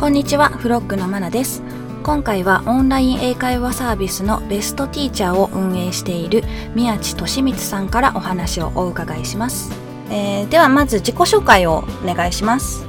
[0.00, 1.62] こんにちは、フロッグのマナです。
[2.04, 6.42] 今回はオンライン英会話サービスのベストティーチャーを運営している
[6.74, 9.70] 宮地俊光さんからお話をお伺いします。
[10.10, 12.86] えーではまず自己紹介をお願いします。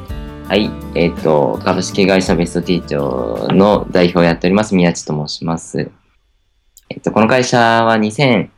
[0.48, 5.92] はい、えっ、と、株式会社ベストティーチャーの代表をやっております、宮地と申します。
[6.88, 8.50] えっ、と、この会社は2011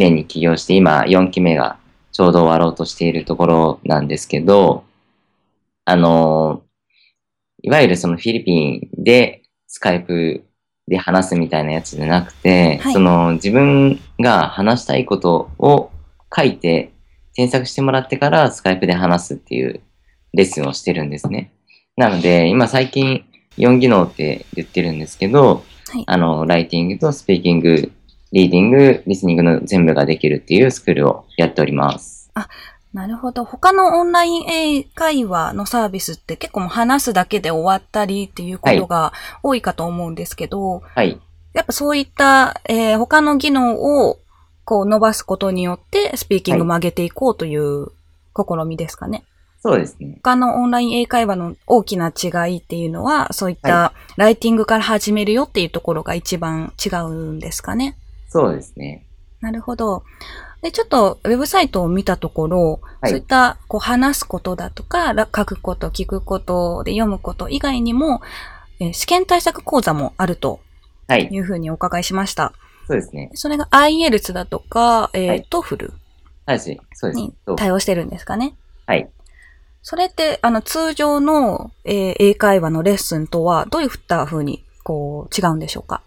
[0.00, 1.78] 年に起業して、今4期目が
[2.10, 4.82] ちょうど終わろうとしているところなんですけど、
[5.84, 6.64] あの、
[7.62, 10.44] いわゆるそのフィリピンでスカイプ
[10.86, 15.90] で話すみたいなやつじゃなくて、はいその自分が話したいことを
[16.34, 16.92] 書いて
[17.34, 19.80] 添削してもらってからスカイプで話すっていう
[20.32, 21.52] レッスンをしてるんですね。
[21.96, 23.24] なので、今最近
[23.56, 27.92] 4技能って言ってるんですけど、はいあの、ライティングとスピーキング、
[28.32, 32.30] リーディング、リスニングの全部ができるっていうスクールをやっております。
[32.92, 33.44] なるほど。
[33.44, 39.12] 他のオンライン英会話のサービスって結構もう話すだけで終わったりっていうことが
[39.42, 41.20] 多いかと思うんですけど、はい。
[41.52, 44.18] やっぱそういった、えー他の技能を
[44.64, 47.88] こう伸ばすことによってスピーキングも上げていこうという
[48.36, 49.24] 試みですかね。
[49.60, 50.20] そうですね。
[50.22, 57.96] 他のオンライン英会話の大きな違いっていうのは、そういったライティングから始めるよっていうところが一番違うんですかね。
[58.28, 59.04] そうですね。
[59.40, 60.04] なるほど。
[60.62, 68.20] で、ちょっとウェブサイトを見たところ、はいそういったこう話すことだとか、ら書くこと、聞くことで読むこと以外にも、
[68.80, 70.60] えー試験対策講座もあると
[71.06, 71.28] はい。
[71.30, 72.52] いうふうにお伺いしました。
[72.88, 73.30] そうですね。
[73.34, 75.92] それが IELTS だとか、えーはい TOEFL
[76.46, 76.60] はい。
[76.60, 78.54] そうですに対応してるんですかね。
[78.86, 79.08] はい。
[79.82, 86.02] それって、あの、通常の、えー英会話のレッスンとは、どういった風に、こう、違うんでしょうか？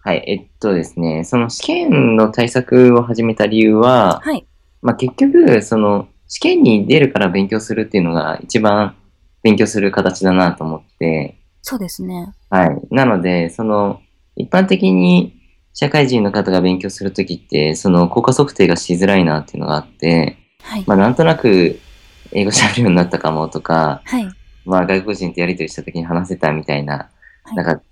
[0.00, 0.24] はい。
[0.26, 4.46] えっとですね、その試験の対策を始めた理由は、はい。
[4.82, 8.96] まあ結局、その試験に出るから勉強するっていうのが一番
[9.42, 12.32] 勉強する形だなと思って、そうですね。
[12.50, 12.80] はい。
[12.90, 14.00] なので、その、
[14.36, 15.38] 一般的に
[15.74, 20.84] 社会人の方が勉強するときって、その効果測定がしづらいなっていうのがあって、はい。
[20.86, 21.78] まあなんとなく
[22.32, 24.28] 英語喋るようになったかもとか、はい。
[24.64, 27.10] まあ外国人とやりとりしたときに話せたみたいな、
[27.42, 27.82] はいなんか、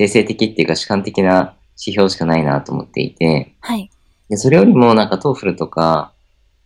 [0.00, 3.90] 定性的っていうか主観的な指標しかないなと思っていて、はい。
[4.30, 6.12] でそれよりもなんか TOEFL とか、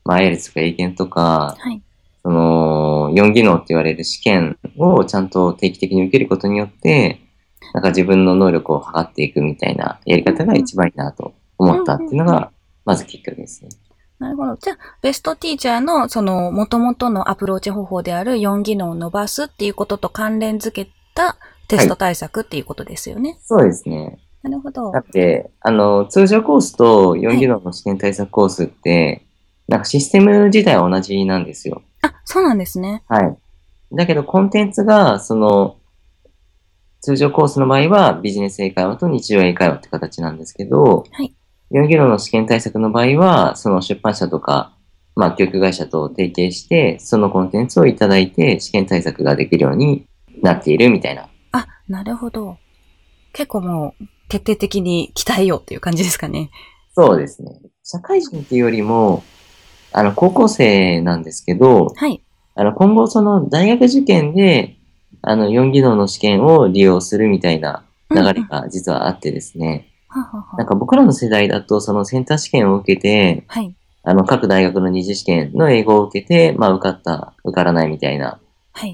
[0.05, 1.83] まあ、 IELTS とか英検とか、はい。
[2.23, 7.21] その、4技能って言われる試験をちゃんと定期的に受けることによって、
[7.75, 12.51] なんか自分の能力を測っていくみたいなやり方が一番いいなと思ったっていうのが、
[12.85, 13.71] まずきっかけですね。
[14.21, 14.57] なるほど。
[14.57, 21.37] じゃあ、ベストティーチャーの、その、元々のアプローチ方法である4技能を伸ばすっていうことと関連づけた
[21.69, 23.39] テスト対策っていうことですよね。
[23.43, 24.19] そうですね。
[24.43, 25.01] なるほどだ。
[25.01, 29.27] って、あの、通常コースと4技能の試験対策コースって、
[29.69, 31.83] なんかシステム自体は同じなんですよ。
[32.03, 33.03] あ、そうなんですね。
[33.09, 33.37] はい。
[33.93, 35.77] だけど、コンテンツが、その、
[37.01, 41.35] 通常コースの場合は、ビジネス英会話と日常英会話って形なんですけど、はい。
[41.71, 44.77] 4技能の試験対策の場合は、その出版社とか、
[45.17, 50.07] まあ、教育会社と提携して、そのコンテンツをいただいて、試験対策ができるように
[50.43, 51.29] なっているみたいな。
[51.55, 52.59] あ、なるほど。
[53.33, 56.51] 結構もう、徹底的に鍛えようっていう感じですかね。
[56.97, 57.61] そうですね。
[57.85, 59.23] 社会人っていうよりも、
[59.93, 62.21] あの、高校生なんですけど、はい。
[62.57, 64.77] あの、今後その大学受験で、
[65.23, 69.93] あの、4技能の試験を利用するみたいな流れが実はあってですね。
[70.09, 73.77] はははなんか僕らの世代だと、そのセンター試験を受けて、はい。
[74.03, 78.44] あの、各大学の二次試験の英語を受けて、まあ、受かった、受からないみたいなはい。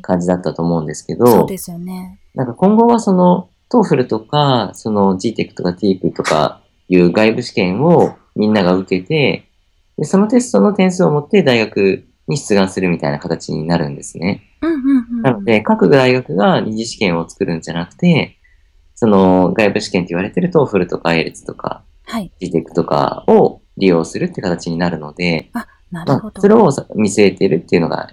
[0.02, 2.20] 感じだったと思うんですけそうど、ですよね。
[2.34, 9.48] なんか今後はその、 TOEFL とか、その GTEC とか TEAP とかいう外部試験をみんなが受けて、
[9.96, 14.42] でそのテストの点数を持って大学に出願するみたいな形になるんですね。
[14.62, 15.22] うんうんうん。
[15.22, 18.38] なので、各大学が二次試験を作るんじゃなくて、
[18.94, 22.32] その外部試験って言われてる TOEFL とか IELTS とかはい。
[22.40, 26.40] GTEC とかを利用するって形になるので、あ、なるまあ、ほど。
[26.40, 28.10] それを見据えてるっていうのが、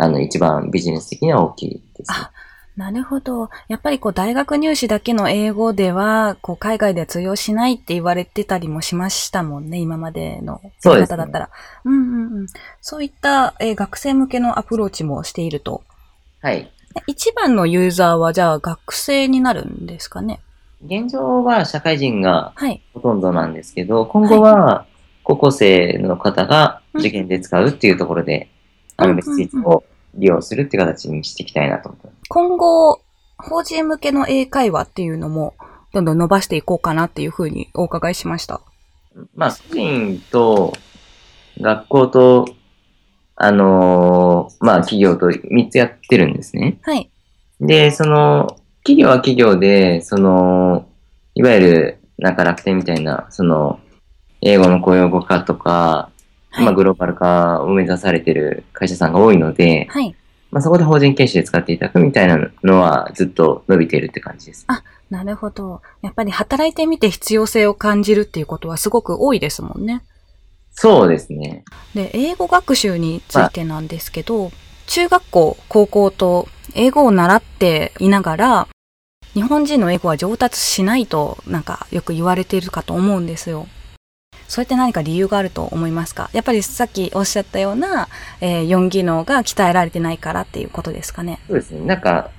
[0.00, 2.16] あの、一番ビジネス的には大きいですね。
[2.18, 2.30] あ
[2.76, 3.50] なるほど。
[3.68, 11.50] やっぱりこう大学入試だけの英語では、こう海外では通用しないって言われてたりもしましたもんね、今までの方だったら。
[11.84, 12.46] うんうんうん。
[12.80, 15.82] そういった、えー学生向けのアプローチもしていると。
[16.40, 16.70] はい。
[17.06, 20.40] 一番のユーザーはじゃあ学生になるんですかね？
[20.82, 22.80] 現状は社会人がはい。
[22.94, 24.86] ほとんどなんですけど、今後は
[25.22, 28.48] 高校生の方が受験で使うっていうところで、
[28.96, 32.08] あの、うんメッセージを利用するっていう形にしていきたいなと思って。
[32.28, 33.00] 今後、
[33.38, 35.54] 法人向けの英会話っていうのも、
[35.92, 38.60] どんどん伸ばしていこうかなっていうふうにお伺いしました。
[39.34, 40.72] まあ、個人と
[41.60, 42.46] 学校と、
[43.36, 46.78] あのーまあ、企業と3つやってるんですね。
[46.82, 47.10] はい。
[47.60, 50.86] で、その、企業は企業で、その、
[51.34, 53.80] いわゆる、なんか楽天みたいな、その、
[54.42, 56.09] 英語の公用語化とか、
[56.50, 56.64] はい。
[56.64, 60.14] まあグローバル化を目指されてる会社さんが多いので、はい。
[60.50, 64.66] まあそこで法人研修で使っていただくみたいなのはずっと伸びているって感じです。
[65.10, 65.82] なるほど。
[66.02, 70.04] やっぱり働いてみて必要性を感じるっていうことはすごく多いですもんね。
[70.70, 71.64] そうですね。
[71.94, 74.52] で、英語学習についてなんですけど、
[74.86, 78.68] 中学校、高校と英語を習っていながら、
[79.34, 83.66] 日本人の英語は上達しないとなんかよく言われているかと思うんですよ。
[84.50, 86.28] それって何か理由があると思いますか？
[86.32, 88.08] やっぱりさっきおっしゃったような、
[88.40, 91.38] えー、4技能が鍛えられてないからっていうことですかね？
[91.46, 91.80] そうですね。
[91.86, 92.30] なんか、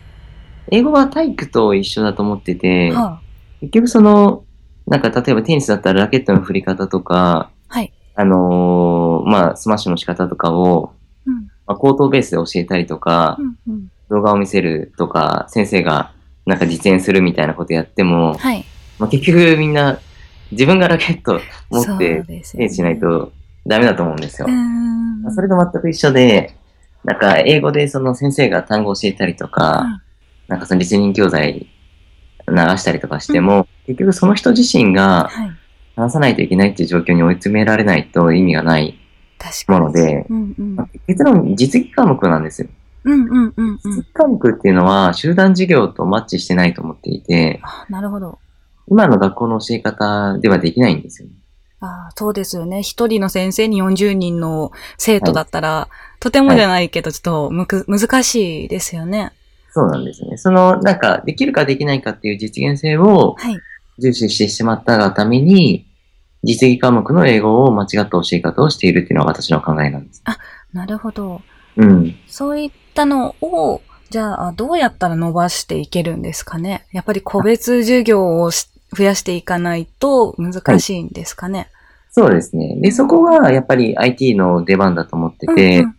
[0.69, 3.21] 英語は体育と一緒だと思ってて、は
[3.61, 4.43] 結局その、
[4.87, 7.93] なんか例えばテニスだったらラケットの振り方とか、あ、はい。
[8.15, 10.93] あのーまあスマッシュの仕方とかを、
[11.25, 11.43] うん。
[11.65, 13.91] まあ、口頭ベースで教えたりとか、うんうん。
[14.09, 16.11] 動画を見せるとか、先生が
[16.45, 18.65] なんか実演するみたいなことやっても、はい。
[18.99, 19.99] まあ、結局みんな
[20.51, 21.39] 自分がラケット
[21.69, 23.31] 持ってですよテニスしないと
[23.65, 24.47] ダメだと思うんですよ
[25.33, 26.55] それと全く一緒で、
[27.03, 30.01] なんか英語でその先生が単語を教えたりとか、
[30.47, 31.67] なんかそのリスニング教材
[32.47, 35.51] 流したりとかしても、結局その人自身がはい。
[35.93, 38.97] 話さないといけないっていう状況に追い詰められないと意味がない。
[39.67, 40.25] もので、
[41.07, 42.69] 結論実技科目なんですよ。
[43.03, 43.95] うんうんうんう実ん。
[43.95, 48.39] 技科目っていうのは集団授業とマッチしてないと思っていて、あ、なるほど。
[48.87, 51.35] 今の学校の教え方ではできないんですよね。
[51.81, 52.83] ああ、そうですよね。
[52.83, 55.89] 一人の先生に40人の生徒だったら、
[56.19, 59.33] とてもじゃないけど、ちょっとむく、難しいですよね。
[59.71, 60.37] そうなんですね。
[60.37, 63.59] その、なんか、できるかできないかっていう実現性をはい。
[63.99, 65.87] 重視してしまったがために、
[66.43, 70.23] 実技科目の英語を間違った教え方をしているっていうのが私の考えなんです。
[70.73, 71.41] なるほど。
[71.77, 72.15] うん。
[72.27, 73.81] そういったのを、
[74.11, 76.85] じゃあ、どうやったら伸ばしていけるんですかね？
[76.91, 81.69] やっぱり個別授業をし増やしていかないと難しいんですかね？
[82.11, 82.75] そうですね。
[82.81, 85.95] で、そこがやっぱり IT の出番だと思ってて、うんうん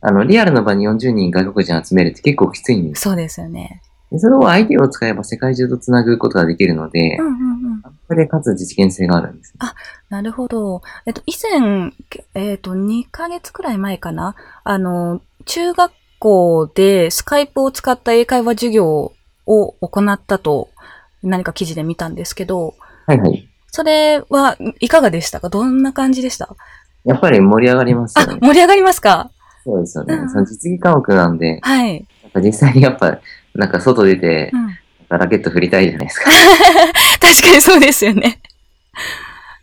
[0.00, 3.02] あの、リアルの場に40人外国人集めるって結構きついんです。
[3.02, 3.82] そうですよね。
[4.12, 7.34] でそれを IT を使えば世界中とつなぐことができるので、うんうんう
[7.78, 7.82] ん。
[8.06, 9.54] それでかつ実現性があるんです。
[10.08, 10.82] なるほど。
[11.04, 11.92] えっと、以前、
[12.34, 14.36] えっと、2ヶ月くらい前かな？
[14.62, 19.12] あの、中学校でスカイプを使った英会話授業
[19.46, 20.68] を行ったと
[21.22, 22.74] 何か記事で見たんですけど、
[23.06, 23.48] はいはい。
[23.70, 25.48] それはいかがでしたか？
[25.48, 26.54] どんな感じでした？
[27.04, 28.38] やっぱり盛り上がりますあよ、ね。
[28.40, 29.30] 盛り上がりますか？
[29.64, 30.14] そうですよね。
[30.14, 32.06] うんその実技科目なんで、はい。
[32.22, 33.20] なんか実際にやっぱ、
[33.54, 34.78] なんか外出てう、ん。
[35.10, 36.30] ラケット振りたいじゃないですか。
[37.20, 38.40] 確かにそうですよね。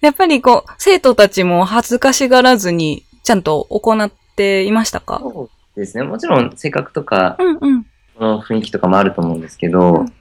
[0.01, 5.19] やっぱりこう、生徒たちも恥ずかしがらずにちゃんと行っていましたか？
[5.21, 6.03] そうですね。
[6.03, 7.85] もちろん性格とか、うんうん。
[8.17, 10.13] その雰囲気とかもあると思うんですけど、うん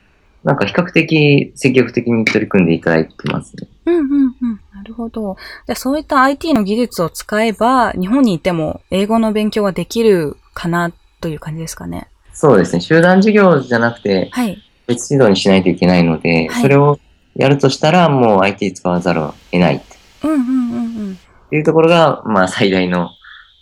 [0.45, 3.67] なんか比較的積極的に取り組んでいただいてますね。
[3.87, 4.61] うんうんうん。
[4.75, 5.37] なるほど。
[5.67, 10.93] じゃあそういった IT の技術を使えば、日本にいても英語の勉強ができるかな
[11.23, 12.09] という感じですかね。
[12.35, 12.83] そうですね。
[12.83, 14.63] 集団授業じゃなくて、はい。
[14.87, 16.99] 別指導にしないといけないので、はいそれを
[17.37, 19.81] やるとしたら、もう IT 使わざるを得ないっ
[20.25, 21.19] うんうんうんうん。
[21.49, 23.11] ていうところが、まあ最大の、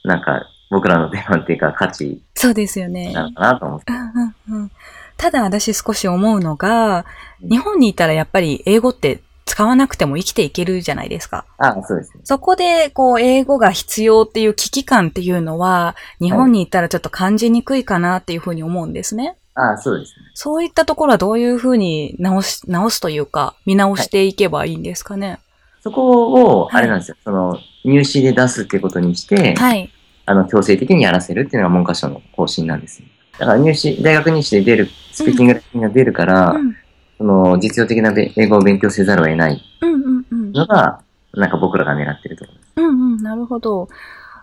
[0.03, 3.13] なんか、僕らの出番っていうか価値そうですよね。
[3.13, 3.93] なのかなと思って。
[3.93, 4.71] うんうんうん。
[5.19, 7.05] ただ私少し思うのが、うん
[7.43, 11.45] 日本にいたらやっぱり英語って使わなくても生きていけるじゃないですか。
[11.59, 12.21] ああ、そうですね。
[12.25, 19.37] そこで、こう、英語が必要っていう危機感っていうのは、日本に行ったらちょっと感じにくいかなっていうふうに思うんですね。
[19.55, 20.25] ああ、そうですね。
[20.35, 25.41] そういったところはどういうふうに直し、直すというか、見直していけばいいんですかね。
[25.83, 27.17] そこを、はいあれなんですよ。
[27.25, 29.91] その、入試で出すっていうことにして、はい。
[30.25, 33.07] あの、強制的にやらせるっていうのが文科省の方針なんですよ。
[33.39, 36.77] だから入試、大学入試で出る、スピーキングが出るから、うん。
[37.19, 40.53] その、実用的なべ英語を勉強せざるを得ないうんうんうん。
[40.53, 41.01] のが、
[41.35, 42.73] なんか僕らが狙ってるところです。
[42.77, 43.89] うんうん、なるほど。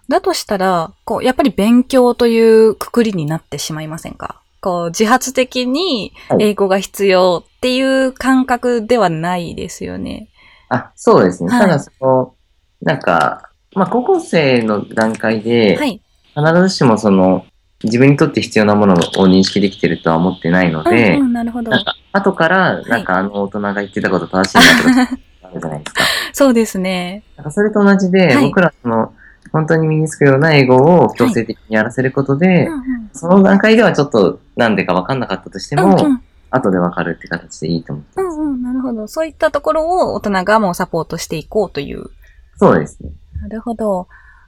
[0.07, 4.41] だとしたら、こう、やっぱり勉強というくくりになってしまいませんか？
[4.61, 10.29] こう、自発的にはい英語が必要っていう感覚ではないですよね。
[10.69, 11.51] あ、そうですね。
[11.51, 12.33] はいただ、その、
[12.81, 13.48] なんか、
[13.79, 16.01] まあ、高校生の段階で、はい。
[16.35, 17.45] 必ずしもその、
[17.81, 21.71] 自分にとって必要なものを認識できてるとは思ってないので、うんうん、なるほど。
[21.71, 25.17] なんか、後から、なんかあの大人が言ってたこと正しいなとか、
[25.49, 26.03] あるじゃないですか。
[26.33, 27.23] そうですね。
[27.37, 29.13] なんかそれと同じで、はい僕らその、
[29.53, 36.21] 本当に身につくような英語を強制的にやらせることで、うんうんその段階ではちょっとなんでか分かんなかったとしても、うんうん
[36.51, 38.37] 後で分かるって形でいいと思ってます。
[38.37, 39.07] うんうん、なるほど。
[39.07, 42.09] そういったところを大人がもうサポートしていこうという。
[42.57, 43.11] そうですね。
[43.41, 44.07] なるほど。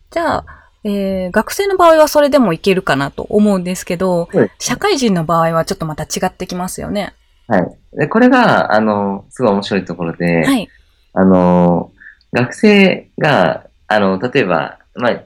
[0.09, 0.45] じゃあ、
[0.83, 7.13] えー、学生の場合はそれでもいけるかなと思うんですけど、そうです社会人の場合はちょっとまた違ってきますよね。
[7.47, 7.97] はい。
[7.97, 10.69] で、これが、あの、すごい面白いところで、はい。
[11.13, 11.91] あの、
[12.33, 15.23] 学生が、あの、例えば、まあ、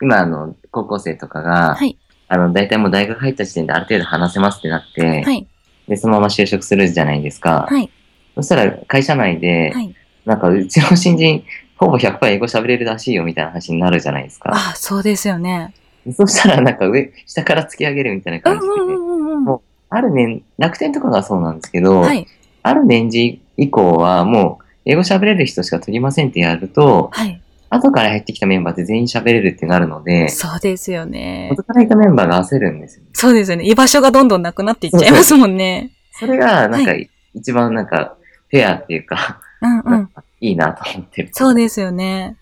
[0.00, 1.98] 今、あの、高校生とかが、はい。
[2.28, 5.46] あの、大体もう大学入った時点である程度話せますってなって、はい。
[5.88, 7.66] で、そのまま就職するじゃないですか。
[7.68, 7.90] はい。
[8.36, 9.94] そしたら、会社内で、はい。
[10.24, 11.44] なんか、うちの新人、
[11.80, 14.50] ほぼ100%英語喋れるらしいよみたいな話になるじゃないですか。
[14.52, 15.72] あ、そうですよね。
[16.14, 18.96] そしたら、なんか上、下から突き上げるみたいなうん感じで。
[18.96, 22.26] もうある年、楽天とかがそうなんですけど、はい。
[22.62, 27.40] ある年次以降はもう、英語喋れる人しか取りませんってやると、はい。
[27.70, 31.48] 後から入ってきたメンバーって全員喋れるってなるので、そうですよね。
[31.50, 33.04] 元からいたメンバーが焦るんですよ。
[33.14, 33.64] そうですよね。
[33.64, 35.92] 居場所がどんどんなくなっていっちゃいますもんね。
[36.12, 36.96] それが、なんか、は
[37.32, 38.16] 一番なんか、
[38.50, 40.10] フェアっていうか、うんうん。
[40.40, 41.30] いいなと思ってる。
[41.32, 42.36] そうですよね。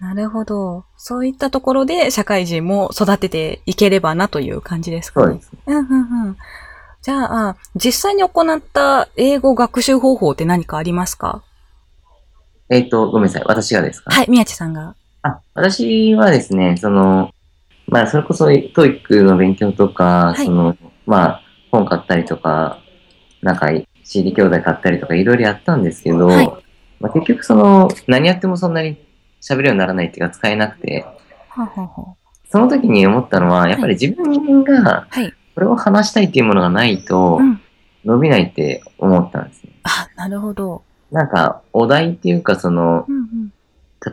[0.00, 0.84] なるほど。
[0.96, 5.26] そういったところで社会人も育てていければなという感じですかね。
[5.26, 5.52] そうです。
[5.66, 6.36] うんうんうん。
[7.02, 11.42] じゃあ、実際に行った英語学習方法って何かありますか？
[12.68, 13.44] えっ、と、ごめんなさい。
[13.46, 14.10] 私がですか？
[14.10, 14.94] はい、宮地さんが。
[15.22, 17.30] あ、私はですね、その、
[17.86, 22.78] まあ、それこそ、 TOEIC の勉強とか、はいその、まあ、本買ったりとか、
[23.40, 23.70] なんか、
[24.04, 26.52] CD 兄弟買ったりとか、いろいろやったんですけど、はい
[27.02, 28.96] まあ、結局、その、何やってもそんなに
[29.42, 31.04] 喋るようにならないっていうか、使えなくて、
[32.48, 35.34] その時に思ったのは、やっぱり自分がはい。
[35.54, 37.60] これを話したいっていうものがないとう、ん。
[38.04, 39.72] 伸びないって思ったんですね。
[39.82, 40.82] あ、なるほど。
[41.10, 43.52] なんか、お題っていうか、その、うんうん。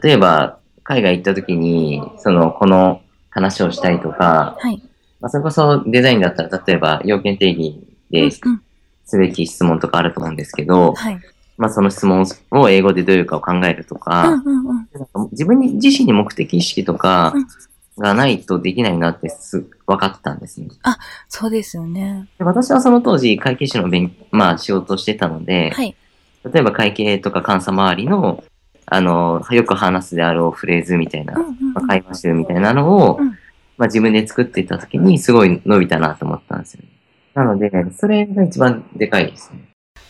[0.01, 4.81] 例えば、海外行った時に、その、この話をしたいとか、はい。
[5.21, 8.31] まあ、それこそデザインだったら、例えば、要件定義で
[9.05, 11.19] すべき質問とかあると思うんですけど、はい。
[11.59, 14.41] まあ、その質問を英語でどういうかを考えるとうんか、
[15.31, 17.33] 自分に自身に目的意識とか
[17.97, 20.69] がないとできないなってす分かってたんですね。
[21.27, 22.29] そうですよね。
[22.37, 25.93] で私はその当時、会計士の勉、まあ、仕事をしてたので、はい。
[26.49, 28.41] 例えば会計とか監査周りの、
[28.85, 31.43] あの、よく話すであろうフレーズみたいなまあ、
[31.81, 31.87] うん。
[31.87, 33.37] 会話集みたいなのを、うん
[33.77, 36.89] まあ、自分で作っていった時にすごい伸びたなと思ったんですよね。
[37.33, 39.68] なので、それが一番でかいですね。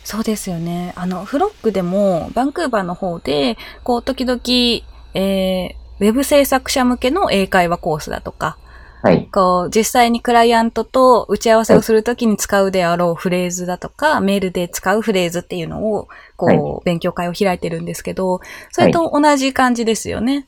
[0.10, 0.92] そうですよね。
[0.96, 4.42] あの、フロックでも、バンクーバーの方で、こう、時々、
[5.14, 8.58] えー、ウェブ制作者向けの英会話コースだとか、
[9.04, 9.30] はい。
[9.32, 20.48] こう、実際にクライアントと打ち合わせをするときに使うであろうフレーズだとか、メールで使うフレーズっていうのを、こう、勉強会を開いてるんですけど、それと同じ感じですよね。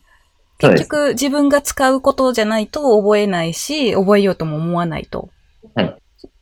[0.58, 5.30] 結局、自分が使うことじゃないと覚えないし、覚えようとも思わないと。
[5.76, 5.96] はい。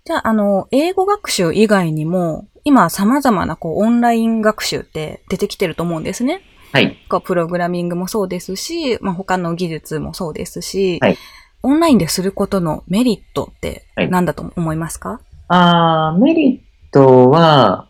[0.06, 6.42] じゃあ、あの、英語学習以外にも、今様々なこうオンライン学習って出てきてると思うんですね。
[6.72, 6.98] はい。
[7.10, 11.18] こうプログラミングもそうですし、まあ、他の技術もそうですし、はい
[11.62, 16.60] オンラインですることのメリットってはい何だと思いますか、あー、メリッ
[16.94, 17.90] トは、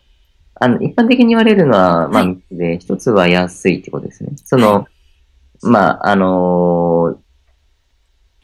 [0.56, 4.32] あの、一般的に言われるのは、まあ、はい3つで、一つは安いってことですね。
[4.44, 4.86] その、
[5.62, 7.30] まあ、あのー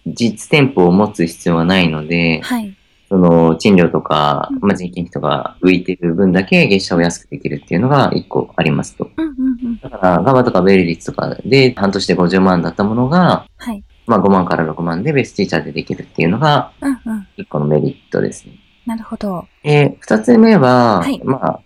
[0.06, 2.76] 実店舗を持つ必要はないので、はい。
[3.08, 9.10] その、賃料とかうん、まあ、人件費とか浮いてる分だけ月謝を安くできるっていうのが一個ありますと。
[9.16, 9.34] うんうん
[9.64, 9.78] うん。
[9.78, 13.84] だから、ガバとかベリリッツとかで半年で50万だったものが、はい。
[14.06, 17.28] まあ5万から6万でベストティーチャーでできるっていうのがうんうん。
[17.36, 18.54] 一個のメリットですね。
[18.86, 19.46] なるほど。
[19.62, 21.60] で、二つ目は、はいまあ、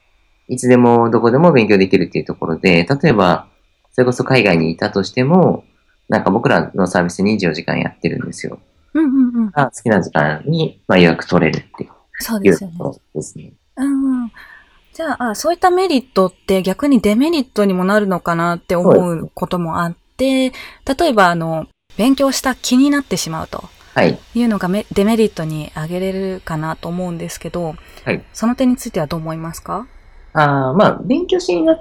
[0.49, 3.47] いつでもどこでも勉強できるっていうところで、例えば、
[3.93, 5.65] それこそ海外にいたとしても、
[6.09, 8.59] なんか僕らのサービス24時間やってるんですよ。
[8.95, 9.53] うんうんうん。
[9.53, 12.77] 好きな時間に、まあ、予約取れるっていそうですよね。
[13.15, 13.53] ですね。
[13.77, 14.33] うんうん。
[14.93, 20.55] じゃああ、そういったメリットって逆にデメリットにもなるのかなって思そううこともあって、例
[21.09, 21.67] えばあの、
[21.97, 24.19] 勉強した気になってしまうとはい。
[24.35, 28.23] いうのがメデメリットに挙げれるかなと思うんですけど、はい。
[28.33, 29.87] その点についてはどう思いますか？
[30.33, 31.79] ああ、まあ、勉強しにな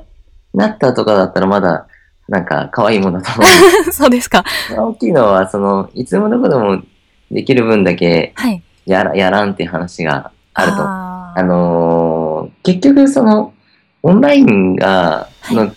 [0.53, 1.87] なったとかだったらまだ、
[2.27, 3.47] なんか、可愛いものだと思
[3.87, 4.43] う そうですか。
[4.75, 6.81] 大きいのは、その、いつでもどこでも
[7.31, 8.61] できる分だけはい。
[8.85, 10.77] やら、やらんっていう話があると。
[10.79, 13.53] ああーのー結局その、
[14.01, 15.71] オンラインが、はいの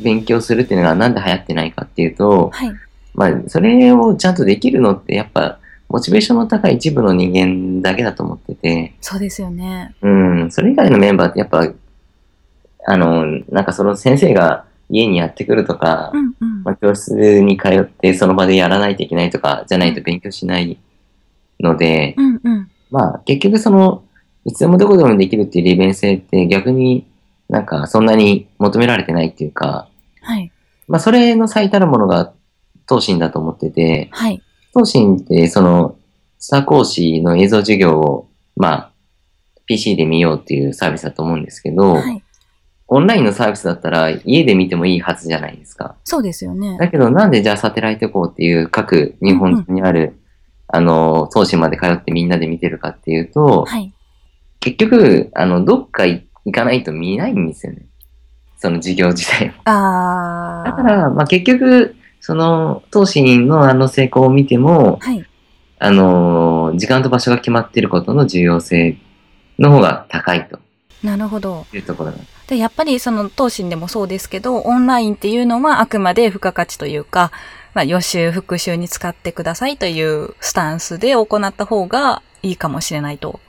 [0.00, 2.72] 勉強するっていうのがなんで流行ってないかっていうと、はい。
[3.14, 5.58] まあ、それをちゃんとできるのって、やっぱ、
[5.88, 9.94] モチベーションの高い一部の人間だけだと思ってて、そうですよね。
[10.02, 11.68] うん、それ以外のメンバーってやっぱ、
[12.86, 16.62] あの、なんかその先生が家にやってくるとか、うんうん。
[16.64, 20.76] まあ、教室に通ってその場でやらないといけないとか、じゃないと勉強しない
[21.60, 22.70] ので、うんうん。
[22.90, 24.04] まあ結局その、
[24.44, 27.06] いつでもどこでもできるっていう利便性って逆に
[27.48, 29.88] なんかそんなに求められてないっていうか、
[30.20, 30.52] はい。
[30.88, 32.32] まあそれの最たるものが
[32.86, 34.42] 当心だと思ってて、はい。
[34.74, 35.96] 東進って、その、
[36.38, 38.92] スター講師の映像授業を、まあ、
[39.66, 42.22] PC で見ようっていうサービスだと思うんですけど、はい。
[42.86, 45.96] オンラインのサービスだったら家で見てもいいはずじゃないですか。
[46.04, 46.76] そうですよね。
[46.78, 50.18] だけどなんでじゃあサテライト校っていう各日本にある、
[50.74, 53.92] あの、東進まで通ってみんなで見てるかっていうと、はい。
[54.58, 57.86] 結局、あの、どっか行かないと見ないんですよね。
[58.56, 59.52] その授業自体を。
[59.66, 60.70] あー。
[60.70, 65.24] だから、まあ結局、その、東進のあの成功を見ても、はい。
[65.78, 68.96] あのー時間と場所が決まっていることの重要性
[69.58, 70.58] の方が高いと
[71.04, 71.66] なるほど。
[71.72, 77.30] いうところなんでやっぱりその、東進でもそうですけど、オンラインっていうのはあくまで付加価値というか、
[77.74, 83.40] まあ、予習、復習に使ってくださいというスタンスで行った方がいいかもしれないと。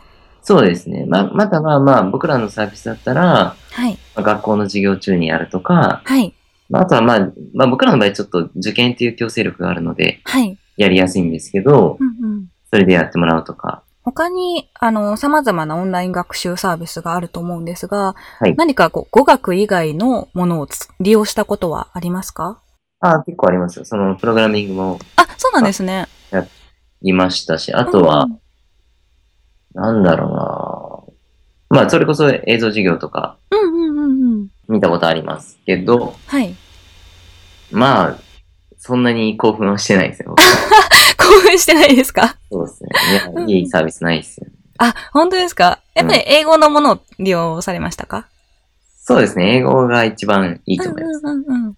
[0.41, 1.05] そうですね。
[1.07, 3.97] ま、またはまあ僕らのサービスだったら、はい。
[4.15, 6.33] まあ学校の授業中にやるとか、はい。
[6.69, 10.57] まあ、あとはまあ、まあ僕らの場合ちょっと受験っていう強制力があるので、はい。
[10.77, 12.47] やりやすいんですけどう、んうん。
[12.71, 13.83] それでやってもらうとか。
[14.03, 22.59] 他に、あの、様々なオンライン学習サービスがあると思うんですが、はい何かこう、語学以外のものをつ利用したことはありますか？
[23.01, 23.85] ああ、結構ありますよ。
[23.85, 26.07] そのプログラミングもあ、そうなんですね。
[27.01, 28.39] いましたし、あとはう、ん
[29.73, 30.27] なんだろ
[31.69, 34.47] うなまあそれこそ映像授業とかうんうんうんうん。
[34.69, 36.55] 見たことありますけど、はい。
[37.71, 38.17] まあ、
[38.77, 40.35] そんなに興奮はしてないですよ。
[41.17, 42.37] 興奮してないですか？
[42.51, 42.89] そうですね。
[43.47, 44.53] いや、いいサービスないですよね。
[44.77, 45.79] あ、本当ですか？
[45.93, 48.27] やっぱり英語のものを利用されましたか、
[48.97, 49.57] そうですね。
[49.57, 51.21] 英語が一番いいと思います。
[51.23, 51.77] うんうんうんうん。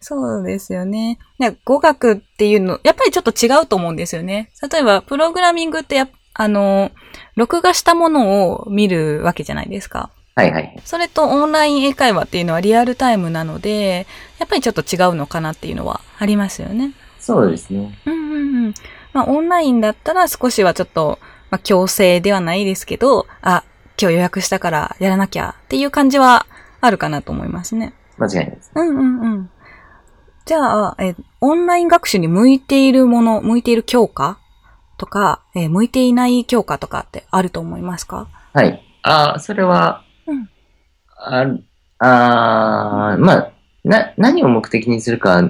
[0.00, 1.18] そうですよね。
[1.38, 4.50] ね語学っていうの、やっぱりちょっと違うと思うんですよね。
[4.70, 6.90] 例えば、プログラミングってやっあの、
[7.36, 10.10] 録画したものを見るわけじゃないですか。
[10.34, 10.80] はいはい。
[10.84, 14.06] それとオンライン英会話っていうのはリアルタイムなので、
[14.38, 16.92] やっぱりちょっと違うのかなっていうのはありますよね。
[17.18, 17.98] そうですね。
[18.06, 18.74] うんうんうん。
[19.12, 21.18] まあ、オンラインだったら少しはちょっと、
[21.50, 23.64] まあ、強制ではないですけど、あ、
[24.00, 26.46] 今日予約したからやらなきゃっていう感じは
[26.80, 27.92] あるかなと思いますね。
[28.16, 28.70] 間違いないです。
[28.74, 29.50] うんうんうん。
[30.44, 34.38] じゃあ、え、オンライン学習に向いているもの、向いている教科
[34.96, 38.28] とか、え向いていない教科とかってあると思いますか？
[38.52, 38.82] はい。
[39.02, 40.48] ああ、それは、うん
[41.22, 41.64] ある
[41.98, 43.52] あーまあ、
[43.84, 45.42] な、何を目的にするか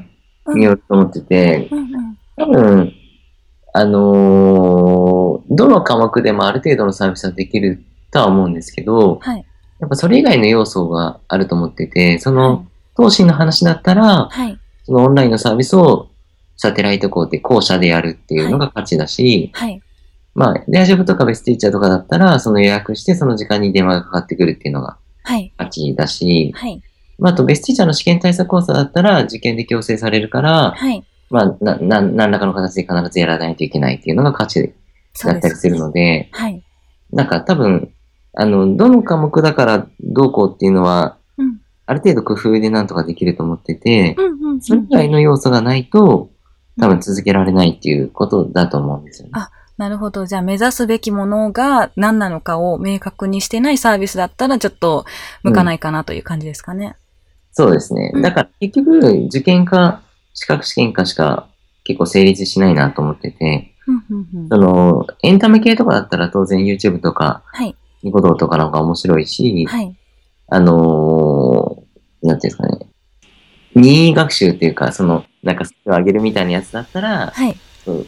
[0.55, 2.19] によると思ってて、うんうん。
[2.37, 2.93] 多分、
[3.73, 9.45] あのーどの科目でもある程度のサービスはできるとは思うんですけど、はい。
[9.81, 14.59] やっぱそれ以外の要素があると思ってて、そはの、投資の話だったら、はい。
[14.91, 16.11] そのオンラインのサービスを
[16.57, 19.81] サテライト校って校舎でやるっていうのが価値だし、はい。
[20.35, 25.53] まあ、レアジョブとかベストティーチャーとかだったら、その予約してその時間に電話がかかってくるっていうのがはい。
[25.57, 26.83] 価値だし、はい。
[27.21, 31.05] まあ、あとベストティーチャーの試験対策講座だったら、受験で強制されるから、はい。
[31.31, 34.75] まあ、な、な、何らかの形で必ずやらないといけないっていうのが価値。
[35.25, 36.63] だったりするので、はい。
[37.13, 37.93] なんか多分、
[38.35, 41.20] あの、どの科目だからどうこうっていうのは、うん
[41.91, 44.61] ある程度工夫でなんとかできると思ってて、うんうんうん。
[44.61, 46.31] それ以外の要素がないと、
[46.79, 49.33] 多分続けられないっていうことだと思うんですよね。
[49.35, 50.25] あなるほど。
[50.25, 55.05] じゃあ目指すべきものが何なのかを明確にしてないサービスだったらちょっと
[55.43, 56.95] 向かないかなという感じですかね。
[57.51, 58.23] そうですねうん。
[58.23, 60.03] だから結局、受験か
[60.35, 61.49] 資格試験かしか
[61.83, 67.75] 結構成立しないなと思ってて、うんうんうんその、エンタメ系とかだったら当然 YouTube とか、はい。
[68.05, 69.97] ニコ動とかなんか面白いし、はい。
[70.47, 71.80] あのー
[72.23, 72.79] なんていうんですかね。
[73.75, 77.57] 任意学習っていうか、その、なんかを上げるみたいなやつだったら、はい。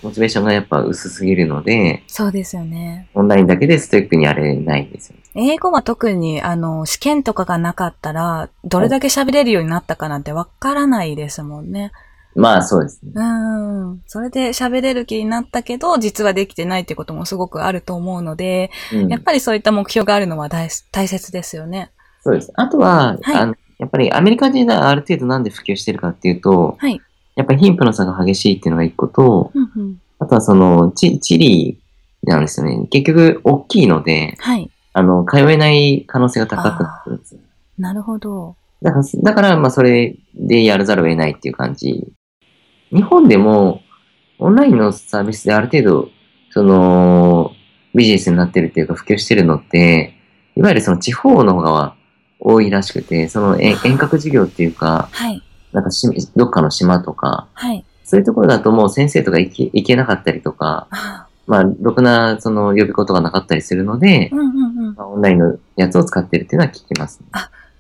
[0.03, 3.09] モチベーションがやっぱ薄すぎるので、そうですよね。
[3.14, 5.16] オンラインだけでストイックにやれないんですよ。
[5.35, 11.92] 英語は特に、あの、試験とかがなかったら、どれだけ喋れるようになったかなんてわからないですもんね。
[12.35, 13.12] まあそうですね。
[13.14, 14.03] うん。
[14.07, 21.90] それで喋れる気になったけど、実はできてないってこともすごくあると思うので、うんやっぱりそういった目標があるのは大大切ですよね。
[22.22, 22.51] そうです。
[22.55, 27.01] あとは、はいあのやっぱりアメリカ人がある程度なんで普及してるかっていうと、はい。
[27.35, 30.01] やっぱり貧富の差が激しいっていうのが一個と、うんうん。
[30.19, 31.79] あとはその、チチリ
[32.23, 32.87] なんですよね。
[32.91, 34.71] 結局、大きいので、はい。
[34.93, 37.41] あの、通えない可能性が高くなってるんですよ。
[37.79, 38.55] なるほど。
[38.83, 42.13] だから、だからまあ、それでやらざるを得ないっていう感じ。
[42.91, 43.81] 日本でも、
[44.39, 46.09] オンラインのサービスである程度、
[46.51, 47.53] その、
[47.95, 50.15] ビジネスになってるっていうか、普及してるのって、
[50.55, 51.97] いわゆるその地方の方が
[52.44, 55.42] 多いらしくて、その遠遠隔授業っていうか、はい。
[55.72, 57.85] なんかし、どっかの島とか、はい。
[58.05, 64.94] そういうところだともう先生とか行け行けなかったりとか、あまあ、ろくな、その、呼び事がなかったりするのでー、うんうんうん。
[64.94, 67.26] まあオンラインのやつを使ってるっていうのは聞きます、ね。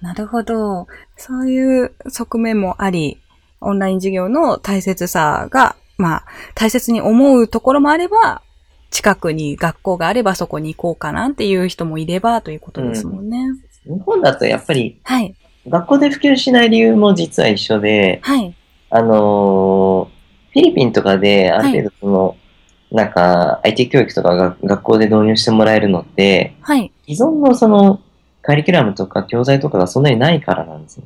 [0.00, 0.86] なるほど。
[1.16, 3.18] そういう側面もあり、
[3.60, 8.42] オンライン授業の大切さが、まあ、大切に思うところもあれば、
[8.90, 13.38] 近くに学校があればそこに行こうかなっていう人もいればということですもんね。
[13.84, 15.34] 日本だとやっぱりはい。
[15.68, 18.54] 学校で普及しない理由も実は一緒で、はい。
[18.90, 22.36] あのーフィリピンとかである程度その、
[22.90, 26.92] なんか IT 教育とかが学校で導入してもらえるのって、はい。
[27.08, 28.00] 既存のその
[28.42, 31.04] カリキュラムとか教材とかがそんなにないからなんですよ。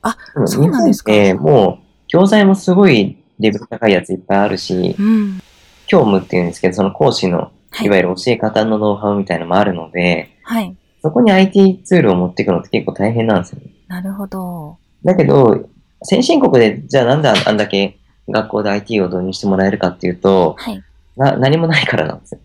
[0.00, 1.12] あそうなんですか？
[1.34, 5.40] もう教材もすごいレベル高いやついっぱいあるし、うん。
[5.86, 10.74] 教務っていうんですけど、その講師のはいいわゆる教え方のノウハウみたいなのもあるので、はい。
[11.02, 13.66] そこに IT ツールを持っていくのって結構大変なんですよね。
[13.86, 14.78] なるほど。
[15.04, 15.68] だけど、
[16.02, 20.82] 先進国で、じゃあなんであんだけ学校で IT を導入してもらえるかっていうと、はい。
[21.16, 22.40] な、何もないからなんですよ。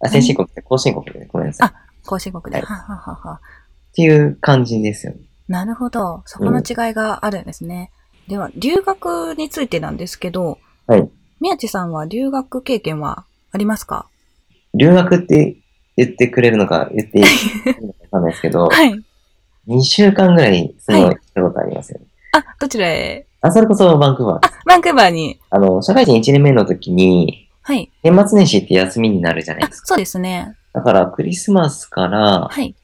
[0.00, 1.68] あ、先進国って後進国で、ごめんなさい。
[1.68, 1.74] あ
[2.06, 2.60] 後進国で。
[2.60, 3.40] はいはははは。
[3.90, 5.20] っていう感じですよね。
[5.48, 6.22] なるほど。
[6.26, 7.90] そこの違いがあるんですね。
[8.28, 11.08] では、留学についてなんですけど、はい。
[11.40, 14.06] 宮地さんは留学経験はありますか？
[14.74, 15.56] 留学って
[15.98, 19.02] 言ってくれるのか言っていいのかわかんないですけど、 はい。
[19.68, 22.06] 2週間ぐらいその、はい行ったことありますよね。
[22.32, 24.36] あ、どちらへあ、それこそバンクーバー。
[24.46, 25.38] あ、バンクーバーに。
[25.50, 27.90] あの、社会人1年目の時に、はい。
[28.02, 29.86] 年末年始って休みになるじゃないあです、か。
[29.88, 30.56] そうですね。
[30.72, 32.74] だから、クリスマスからはい。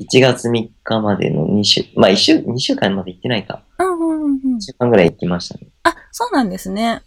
[0.00, 3.62] 1月3日までの2週、まあ1週、2週間まで行ってないか。
[3.78, 4.60] うんうんうんうん1。
[4.60, 5.66] 週間ぐらい行きましたね。
[5.84, 7.02] あ、そうなんですね。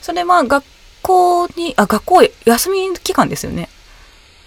[0.00, 0.64] それは学
[1.02, 3.68] 校に、あ、学校休み期間ですよね。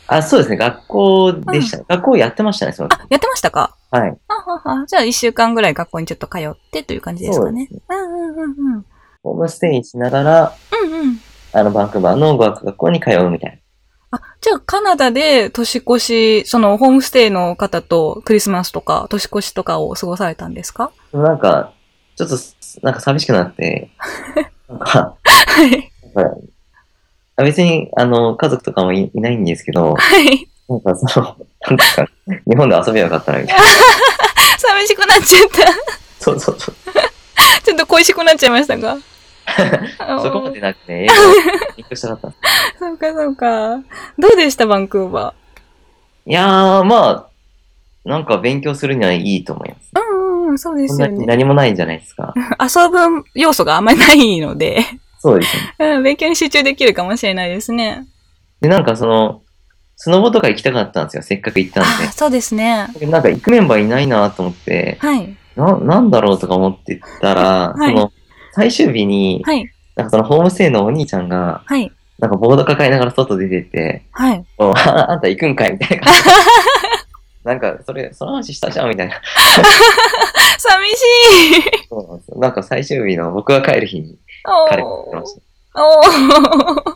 [0.07, 0.57] あ、そうですね。
[0.57, 1.79] 学校でした。
[1.87, 3.75] 学校やってましたね、その時あ、やってましたか？
[3.91, 4.17] はい。
[4.27, 4.85] あはは。
[4.87, 7.67] じゃあ一週間ぐらい学校にちょっと通ってという感じですかね。
[7.71, 8.85] そううんうんうんうん。
[9.23, 11.19] ホームステイしながら、うんうん。
[11.53, 13.61] あの、バンクーバーの語学学校に通うみたい
[14.11, 20.91] あ、じゃあカナダで年越し、そのホームステイの方とクリスマスとか年越しとかを過ごされたんですか？
[21.11, 21.21] な。
[21.23, 21.73] なんか、
[22.15, 22.35] ちょっと、
[22.83, 23.89] なんか寂しくなって、
[24.69, 25.91] なんか、はい。
[27.37, 30.47] あ別に、あの、家族とかもいいないんですけど、はい。
[30.69, 31.35] なんかその、
[31.67, 32.07] なんか、
[32.47, 33.63] 日本で遊べばよかったな、みたいな。
[34.57, 35.73] 寂しくなっちゃった。
[36.19, 36.75] そうそうそう。
[37.63, 38.97] ちょっと恋しくなっちゃいましたか？
[40.23, 41.15] そこまでなくて、英語を
[41.77, 42.79] 勉強したかったんです。
[42.79, 43.75] そうかそうか。
[44.17, 45.33] どうでしたバンクーバ
[46.25, 47.27] いやー、ま
[48.05, 49.91] あ、なんか勉強するにはいいと思います。
[49.93, 49.99] ー。
[49.99, 50.15] う
[50.47, 51.25] んうん、そうでそんなにすよね。
[51.27, 52.33] 何もないじゃないですか。
[52.61, 54.85] 遊ぶ要素があんまりないので、
[55.19, 55.95] そうですよね。
[55.97, 58.05] うん、勉強に集中できるかもしれないですね。
[58.61, 59.41] で、なんかその、
[59.97, 61.23] スノボとか行きたかったんですよ。
[61.23, 62.11] せっかく行ったんであ。
[62.11, 62.87] そうですね。
[63.01, 65.37] なんか行くメンバーいないなと思って、はい。
[65.55, 68.11] な、なんだろうとか思ってたら、はいその、
[68.51, 69.69] 最終日に、はい。
[69.95, 71.91] なんかそのホームステイのお兄ちゃんが、はい。
[72.19, 74.45] なんかボード抱えながら外出てて、はい。
[74.57, 76.21] おああんた行くんかいみたいな感じ。
[77.45, 79.21] なんか、それ、その話したじゃんみたいな。
[80.57, 82.39] 寂しいそうなんですよ。
[82.39, 84.24] なんか最終日の僕が帰る日にお
[84.69, 85.41] 彼が言ってました。
[85.75, 86.95] おー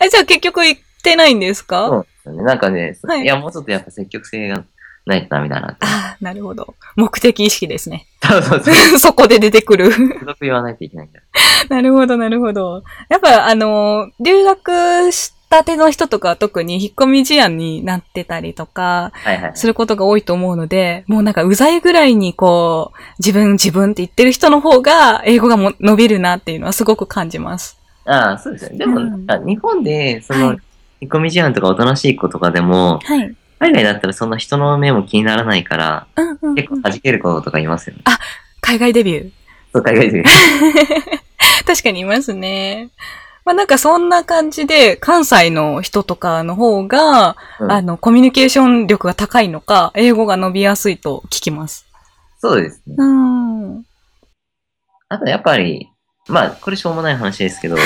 [0.04, 2.42] え、じゃあ結局行ってないんですか、そうですよね。
[2.44, 4.64] なんかね、はいい、や、もうちょっとやっぱ積極性が
[5.06, 5.86] ないとダメだなって。
[5.86, 6.74] ああ、なるほど。
[6.96, 8.06] 目的意識ですね。
[8.22, 8.74] そうそうそう。
[9.00, 9.90] そこで出てくる。
[10.40, 11.20] 言わないといけないんだ。
[11.68, 12.82] なるほど、なるほど。
[13.08, 19.12] やっぱ、あの、留学したての人とかは特に引っ込み思案になってたりとか。
[19.54, 27.78] することが多いと思うので、もうなんかうざいぐらいにこう、自分自分って言ってる人の方が、英語がも伸びるなっていうのはすごく感じます。
[28.04, 28.78] ああ、そうですね。
[28.78, 30.58] でも、うん日本で、そのはい、
[31.00, 33.36] 引っ込み思案とかおとなしい子とかでも、はい。
[33.58, 38.02] 海外だったらそんな人の目も気にならないから、うんうんうん結構弾ける子とかいますよね。
[38.60, 39.30] 海外デビュー。
[39.72, 40.22] そう、海外で。
[41.66, 42.90] 確かにいますね。
[43.48, 51.86] まあなんかそんな感じで、関西の人とかの方が、うんあの、コミュニケーション力が高いのか、英語が伸びやすいと聞きます。
[52.40, 52.96] そうですね。
[52.98, 53.76] うん。
[53.76, 53.82] は
[55.08, 55.88] あとやっぱり、
[56.28, 57.80] まあ、これしょうもない話ですけど、い。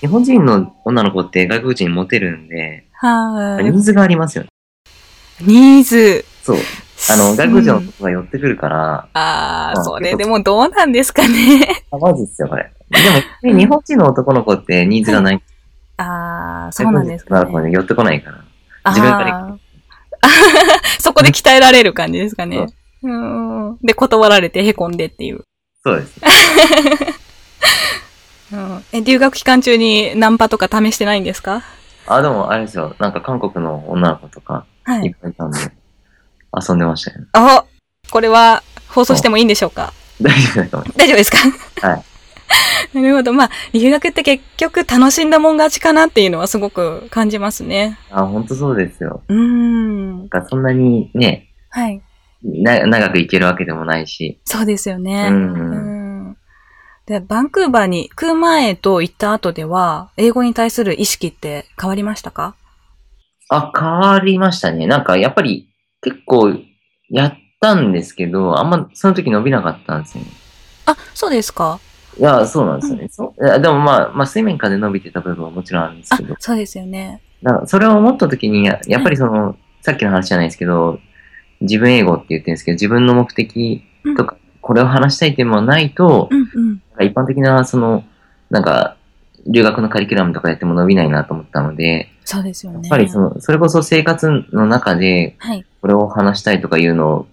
[0.00, 3.64] 日本人の女の子って外国人にモテるんで、はい。
[3.64, 4.50] ニーズがありますよね。
[5.40, 6.26] ニーズ。
[6.42, 6.58] そう。
[7.08, 11.86] あの、外国人のうん子が寄ってくるから、ああ、うんそれでもどうなんですかね。
[11.90, 12.70] あ、マジっすよ、これ。
[12.90, 12.98] で
[13.52, 15.42] も、日本人の男の子ってニーズがない。
[15.96, 17.70] ああ、そうなんですかね。
[17.70, 18.44] 寄ってこないから。
[18.90, 19.56] 自分から
[20.98, 22.66] そこで鍛えられる感じですかね。
[23.02, 23.78] うん。
[23.82, 25.42] で、断られて凹んでっていう。
[25.84, 26.20] そうです。
[28.52, 31.62] うん、え、留学期間中にナンパとか試してないんですか？
[32.06, 32.94] あ、でも、あれですよ。
[32.98, 35.08] なんか韓国の女の子とか、はいい。
[35.10, 35.58] っぱいいたんで、
[36.68, 37.26] 遊んでましたよね。
[37.34, 37.64] あ
[38.10, 39.92] これは放送してもいいんでしょうか？
[40.20, 41.30] 大丈夫だと思いま大丈夫です
[41.80, 41.88] か？
[41.88, 42.02] はい。
[42.94, 43.32] なるほど。
[43.32, 47.98] まあ、留学って結局楽しんだもん勝ちかなっていうのはすごく感じますね。
[48.08, 48.14] す。
[48.14, 49.22] あ、ほんとそうですよ。
[49.28, 50.24] うーんな。
[50.24, 52.02] んかそんなにね、はい。
[52.42, 54.40] な長くいけるわけでもないし。
[54.44, 55.28] そうですよね。
[55.30, 56.36] うんうん
[57.06, 62.54] で、バンクーバーに行く前と行った後では、英語に対する意識って変わりましたか？
[63.48, 64.86] あ、変わりましたね。
[64.86, 65.68] なんかやっぱり
[66.02, 66.54] 結構
[67.10, 70.30] やったんですけど、あんまその時伸びなかったんですよね。
[70.86, 71.80] あ、そうですか
[72.18, 73.08] いや、そうなんですよね。
[73.08, 77.22] そういやでもまあ、まあ、水面下で伸びてた部分はもちろんあるんですあけど、、そうですよね。
[77.42, 80.98] だからそれを思った時に、ややっぱりその、さっきの話じゃないですけど、
[81.60, 83.82] 自分英語って言ってるんですけど、自分の目的
[84.16, 86.82] とか、これを話したいっていうのはないと、うんうん。
[87.04, 88.04] 一般的な、その、
[88.50, 88.96] なんか、
[89.46, 92.80] 留学のカリキュラムとかやっても伸びないなと思ったので、そうですよね。
[92.82, 95.64] やっぱりその、それこそ生活の中で、はい。
[95.80, 97.26] これを話したいとかいうのを、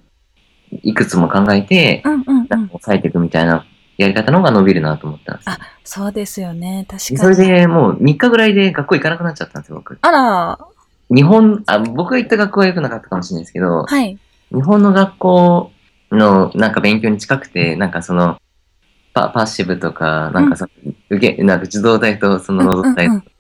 [0.84, 2.68] いくつも考えて、うんうんうん。
[2.70, 3.66] 抑えていくみたいな
[3.98, 5.50] やり方の方が伸びるなと思ったんです。
[5.50, 6.86] あそうですよね。
[6.88, 7.18] 確かに。
[7.18, 9.98] それでもう3日ぐらいで学校行かなくなっちゃったんですよ、僕。
[10.02, 10.60] あら、
[11.10, 14.18] 日本、あ、僕が行った学校は良くなかったかもしれないですけど、はい。
[14.54, 15.72] 日本の学校
[16.12, 18.38] のなんか勉強に近くて、なんかその、
[19.14, 23.37] パパッシブとか、なんかその、受け、なんか受動体とその労働体うんうんうん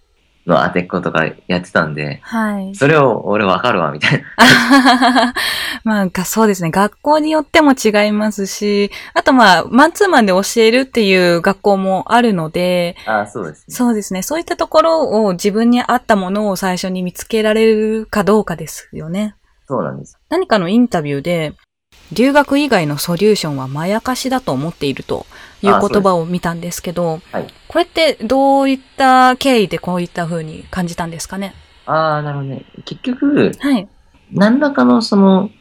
[0.47, 2.73] の当てっことかやってたんで、はい。
[2.75, 5.33] それを俺わかるわ、みたいな。
[5.83, 6.71] まあ、がそうですね。
[6.71, 13.75] 学校によっても違いますし、あとまあ、マンツーマンで教えるっていう学校もあるので、あそうですね。
[13.75, 14.21] そうですね。
[14.21, 19.35] そういったところを自分に合ったものを最初に見つけられるかどうかですよね。
[19.67, 20.17] そうなんです。
[20.29, 21.53] 何かのインタビューで、
[22.11, 25.25] 留学以外のソリューションはまやかしだと思っていると
[25.61, 31.53] いう言葉を見たんですけど、はいこれってどういった経緯でこういった風に感じたんですかね？
[31.85, 32.65] ああ、なるほどね。
[32.85, 33.87] 結局、はい。
[34.31, 35.51] 何らかのその、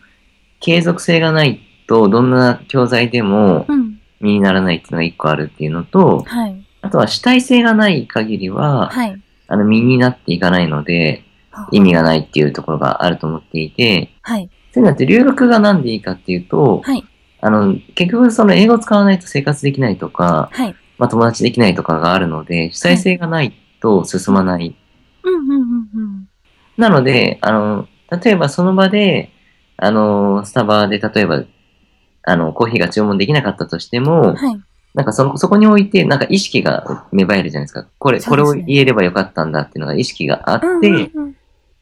[0.60, 4.00] 継続性がないと、どんな教材でもうん。
[4.20, 6.64] 身にならないっていうのが一個あるっていうのと、はい。
[6.80, 9.20] あとは主体性がない限りは、はい。
[9.48, 11.24] あの、身になっていかないので、
[11.72, 14.48] 意味がないっていうところがあると思っていて、はい。
[14.76, 17.02] そういうのって留学がなんでいいかっていうと、はい。
[17.40, 20.76] あの、結局その英語を使わないと生活できないとか、はい。
[20.98, 24.76] まあ友達できないとかがあるので、主体性がないと進まない。
[25.22, 26.28] うんうんうんうん。
[26.76, 27.88] なので、あの、
[28.22, 29.30] 例えばその場で、
[29.78, 31.44] あの、スタバで例えば、
[32.24, 34.60] あの、コーヒーが注文できなかったとしても、はい。
[34.92, 37.88] なんかその、そこに置いて、なんか意識が芽生えるじゃないですか。
[37.98, 41.36] これ、これを言えればよかったんだっていうのが意識があって、うんうんうん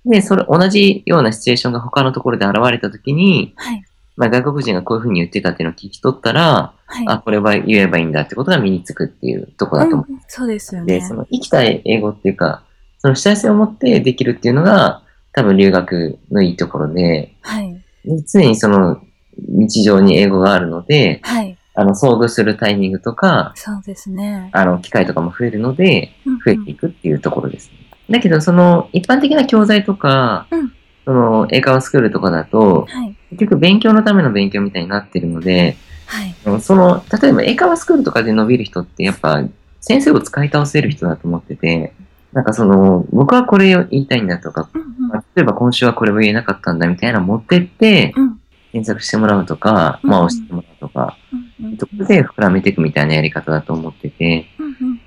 [0.07, 3.83] で、それ、同じようなシチュエーションが他のところで現れたときに、はい。
[4.17, 7.05] まあ外国人がこういうふうに言ってたっていうのを聞き取ったら、はい。
[7.09, 10.13] あ、これは言えばいいんだってことが身につくっていうところだと思う。
[10.13, 11.07] うんそうですよで、ね。
[11.07, 12.65] その生きた英語っていうか、
[12.99, 17.75] その主体性を持ってできるっていうのが、多分留学のいいところで、はい。
[18.05, 19.01] で常にその
[19.39, 21.57] 日常に英語があるので、はい。
[21.77, 24.49] あの、遭遇するタイミングとか、そうですね。
[24.53, 27.84] あの、機会とかも増えるので、うん増えていくっていうところですね。
[28.11, 30.73] だけど、その、一般的な教材とか、うん。
[31.05, 33.17] その、英会話スクールとかだと、はい。
[33.31, 36.61] 結局勉強のための勉強みたいになってるので、はい。
[36.61, 39.43] その、例えば英会話スクールとかで伸びる人って、やっぱ、
[39.81, 41.93] 先生を使い倒せる人だと思ってて、
[42.33, 45.09] なんかその、僕はこれを言いたいんだとか、うんうん。
[45.09, 48.41] まあ例えば今週はこれを言えなかったんだみたいなの持ってって、うん。
[48.73, 51.17] 検索してもらうとか、うんまあ押してもらうとか、
[51.61, 51.77] うんうん。
[51.79, 55.01] そこで膨らめていくみたいなやり方だと思ってて、うんうん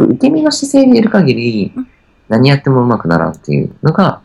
[0.00, 0.14] うん。
[0.14, 1.88] 受け身の姿勢でいる限りうん、
[2.32, 4.22] 何やってもうまくならんっていうのが、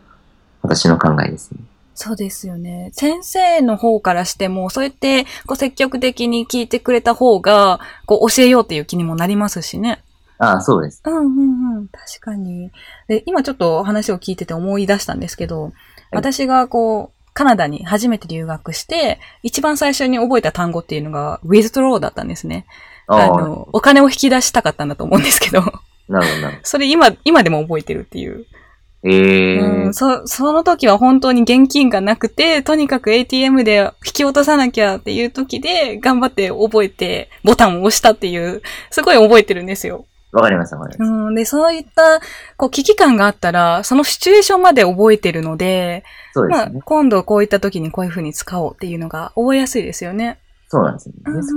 [0.62, 1.60] 私の考えですね。
[1.94, 2.88] そうですよね。
[2.94, 10.02] 先生の方からしても、そうやってこう積極的に聞いてくれた方が、こう教えようっていう気にもなりますしね。
[10.38, 11.02] ああ、そうです。
[11.04, 11.88] うんうんうん。
[11.88, 12.70] 確かに。
[13.08, 15.72] で、今ちょっと話を聞いてて思い出したんですけど、
[16.10, 22.64] 私がこう、カナダに初めて留学して、一番最初に覚えた単語っていうのが、withdraw だったんですね。
[23.06, 25.62] あ、の、お金を引き出したかったんだと思うんですけど、
[26.08, 28.38] なるほど、なるほそれ今、今でも覚えてるっていう。
[28.38, 28.58] ど。
[29.04, 40.06] ええうん、そ、その時は本当に現金がなくて、とにかく ATM で引き落とさなきゃっていう時で、頑張って覚えて、ボタンを押したっていう、すごい覚えてるんですよ。
[40.32, 41.08] わかります、わかります。
[41.08, 42.20] うん、で、そういった、
[42.56, 50.38] こう、危機感があったら、そのシチュエーションまで覚えてるので、ますあそうでね。、今度こういった時にこういう風に使おうっていうのが覚えやすいですよね。
[50.70, 51.22] そうなんですよね。
[51.26, 51.50] うん、うん、で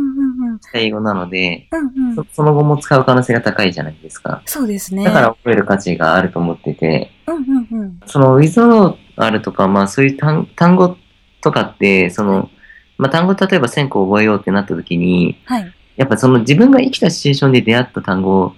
[0.73, 1.79] うん、英語なので、うん。
[1.79, 2.27] うん、うそん。
[2.31, 4.41] その後も使う可能性が高いじゃないですか。
[4.45, 5.03] そうですね。
[5.03, 7.99] だから覚える価値があると思ってて、うん、うん、うん。
[8.05, 10.95] その with あるとか、まあそういう単単語
[11.41, 12.49] とかって、その、
[12.97, 15.73] まあ単語例えば1000個覚えようってなった時に、はい。
[15.97, 18.53] やっぱその自分が生きたシチュエーションで出会った単語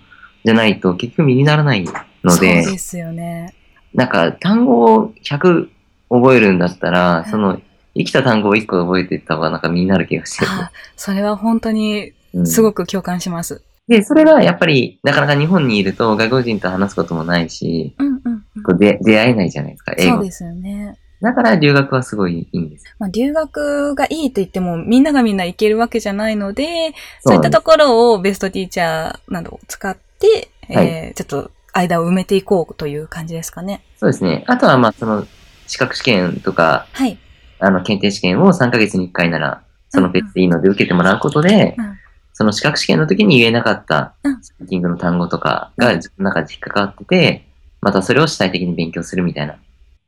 [0.45, 1.91] じゃないと結局身にならないの
[2.31, 3.55] そうで、ですよね。
[3.93, 5.67] なんか単語を100
[6.09, 7.59] 覚えるんだったら、いその
[7.95, 10.51] 生きた単語を1個覚えていった方がなんか身になる気がしてる。
[10.51, 13.61] あ、それは本当にうんすごく共感します。
[13.87, 18.21] で、それがやっぱりなかなか日本にいると外国人と話すこともないし、うん、うん、
[18.55, 18.63] うん。
[18.63, 20.23] こうで出会えないじゃないですか、英語そう。
[20.25, 20.97] ですよね。
[21.21, 22.85] だから留学はすごいいいんです。
[22.99, 33.83] まあ、留学がいいと言っても、みんながみんな行けるわけじゃないので、そういったところをベストティーチャーなどを使って、はいえーちょっと間を埋めていこうという感じですかね。
[33.97, 34.43] そうですね。
[34.47, 35.25] あとは、まあ、その、
[35.65, 37.17] 資格試験とか、はい。
[37.63, 41.97] あの、検定試験を3ヶ月に1回なら、そのペースでいいので受けてもらうことで、うん。
[42.33, 44.43] その資格試験の時に言えなかったうん。
[44.43, 47.47] スピーキングの単語とかが自分の中で引っかかってて、
[47.79, 49.55] またそれを主体的に勉強するみたいな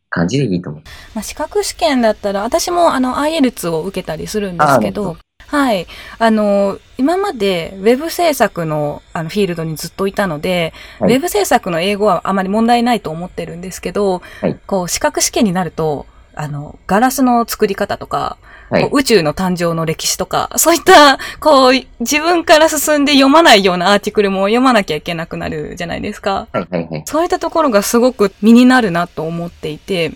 [0.09, 0.81] 感じでいいと思う。
[1.13, 5.87] まあ、資格試験だったら、私もあの、IELTS を受けたりするんですけど、はい。
[6.19, 11.13] あの、今までウェブ制作のあのフィールドにずっといたので、はい。
[11.13, 14.59] ウェブ制作の英語はあまり問題ないと思ってるんですけど、はい。
[14.65, 18.37] こう、資格試験になると、あの、ガラスの作り方とか、
[18.69, 18.89] はい。
[18.91, 26.47] 宇宙の誕生の歴史とか、そういった、こう、自分から進んで読まないようなアーティクルも読まなきゃいけなくなるじゃないですか。
[26.51, 27.03] はいはいはい。
[27.05, 30.13] そういったところがすごく身になるなと思っていて、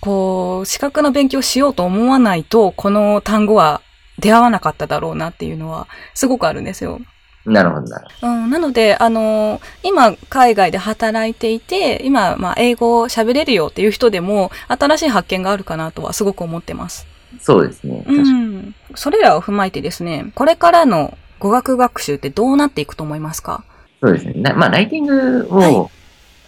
[0.00, 3.82] こう、資格の勉強しようと思わないと、この単語は
[4.18, 7.00] 出会わなかっただろうなっていうのは、すごくあるんですよ。
[7.46, 17.06] なるほどなるほうん、なので、あの今、海外で働いていて、今、まあ、英語を喋れるよっていう人でも、新しい発見があるかなとはすごく思ってます。
[17.32, 17.38] ど。
[17.40, 18.04] そうですね。
[18.04, 18.74] う確かにん。
[18.94, 23.64] それらを踏まえてですね、これからの語学学習ってどうなっていくと思いますか？
[24.02, 24.32] そうですね。
[24.34, 25.90] なまあ、ライティングを、はい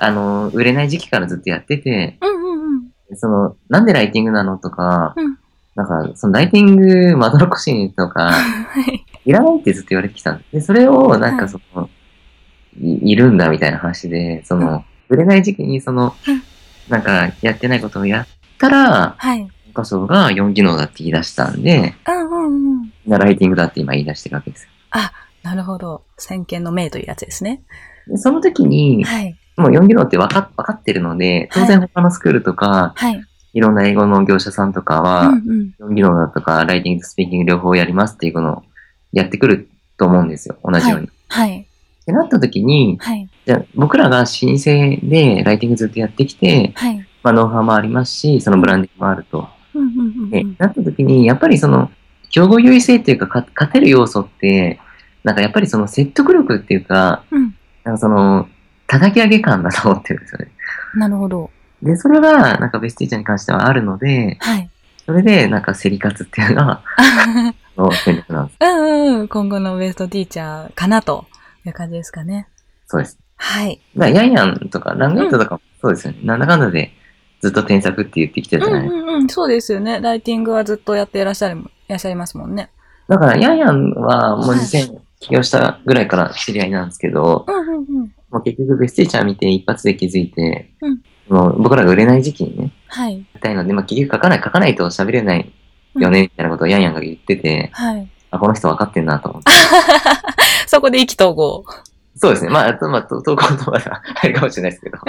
[0.00, 2.76] あの、売れない時期からずっとやってて、うんうん
[3.10, 3.16] うん。
[3.16, 5.38] その、なんでライティングなのとか、うん
[5.78, 9.04] なんか、そのライティングまどろっこしいとか、 はい。
[9.24, 11.88] いらないってずっと言われてきたんで、それを、なんはいかその、
[12.80, 16.42] いいるんだみたいな話で、その、売れない時期にそのうん、
[16.88, 18.26] なんか、やってないことをやっ
[18.58, 19.48] たら、はい。
[19.66, 22.80] 文科省が4技能だって言い出したんで、うんうんうん。
[22.82, 24.70] みんなライティングだって今言い出してるわけですよ。
[25.42, 26.02] なるほど。
[26.16, 27.62] 先見の明というやつですね。
[28.08, 29.38] でその時に、はい。
[29.56, 33.24] もう4技能って分か分かってるので、当然他のスクールとか、はい。
[33.58, 35.74] いろんな英語の業者さんとかうは、んうん。
[35.90, 38.62] 4技能だとか、ライティングとスピーキング両方やりますっていうのを
[39.12, 40.56] やってくると思うんですよ。
[40.64, 41.06] 同じように。
[41.06, 41.66] っはい。
[42.06, 43.28] てなった時に、はい。
[43.44, 44.36] じゃあ僕らが老舗
[45.02, 46.98] でライティングずっとやってきて、はい。
[47.24, 49.48] まあ、ノウハウもありますし、そのブランディングもあると。
[49.74, 50.30] うんうんうんうん。
[50.30, 51.90] でなった時に、やっぱりその、
[52.30, 54.78] 競合優位性っていうかか、勝てる要素って、
[55.24, 57.54] なんかやっぱりその説得力っていうか、うん。
[57.82, 58.48] なんかその、
[58.86, 60.52] 叩き上げ感だと思ってるんですよね。
[60.94, 61.50] なるほど。
[61.82, 64.70] で、それが、なんかベスティーチャーに関してはあるので、はい。
[65.06, 66.82] それで、なんか競り勝つっていうのが、
[67.76, 68.56] の戦略なんです。
[68.60, 69.28] うんうんうん。
[69.28, 71.26] 今後のベストティーチャーかなと
[71.64, 72.48] いう感じですかね。
[72.86, 73.18] そうです。
[73.36, 73.80] はい。
[73.96, 76.18] だヤンヤンとか、ランゲートとかもそうですよね。
[76.24, 76.92] なんだかんだで、
[77.40, 79.28] ずっと添削って言ってきてるじゃない、うんうんうん。
[79.28, 80.00] そうですよね。
[80.00, 82.70] ライティングはずっとやっていらっしゃる、いらっしゃいますもんね。
[83.08, 88.14] だから、ヤンヤンはもうはい2000起業したぐらいから知り合いなんですけど、うんうんうん。
[88.30, 93.24] もう結局ベスティーチャー見て一発で気づいて、うんもう僕らが売れない時期にね、はい。
[93.40, 95.52] たいので、まあ結局書かない、書かないと喋れない
[95.96, 98.08] よね、みたいなことをヤンヤンが言ってて、はい。
[98.30, 99.50] あ、この人分かってんなと思って。
[100.66, 101.64] そこで意気投合。
[102.20, 102.50] そうですね。
[102.50, 104.98] まあ、あと、まあ、と投稿とまだ あれかもしれないですけど。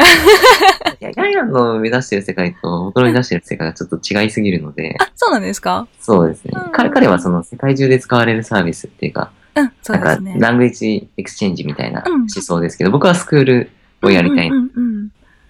[1.02, 5.88] いや、ヤンヤンの目指してる世界と僕の目指してる世界がちょっと違いすぎるので、あ、そうなんですか？
[6.00, 6.72] そうですねうん。
[6.72, 10.52] 彼彼はその世界中で使われるサービスっていうか、うん、そうなんかですね。
[10.52, 13.72] language exchange みたいなうん思想ですけど、僕はスクール
[14.04, 14.48] をやりたい。
[14.48, 15.10] うんうんうん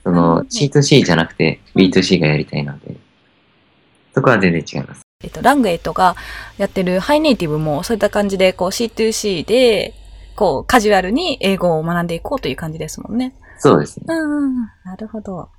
[0.10, 2.96] そのなるほど C2C じゃなくて B2C がやりたいので、
[4.14, 5.02] そこは全然違います。
[5.24, 6.16] えっと、 Lang-8が
[6.58, 9.94] やってる HiNative もそういった感じで、こう C2C で、
[10.36, 13.36] こうカジュアルに英語を学んでいこうという感じですもんね。
[13.58, 14.06] そうですね。
[14.08, 14.56] うん。
[14.86, 15.50] なるほど。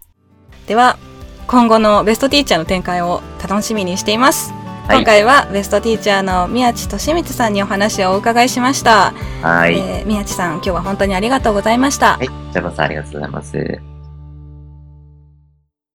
[0.67, 0.99] では、
[1.47, 4.53] 今後のベストティーチャーの展開を楽しみにしています。
[4.53, 4.61] はい
[4.91, 9.13] 今回はベストティーチャーの宮地俊光さんにお話をお伺いしました。
[9.43, 9.79] はい。
[9.79, 12.17] えー宮地さん、今日は本当にありがとうございました。
[12.17, 12.29] はい。
[12.53, 13.90] じゃあ、こそありがとうございます。